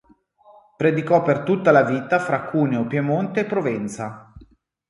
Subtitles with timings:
[0.77, 4.33] Predicò per tutta la vita fra Cuneo, Piemonte e Provenza.